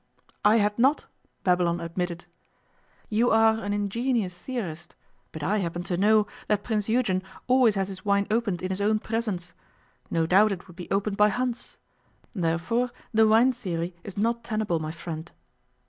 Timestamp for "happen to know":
5.59-6.25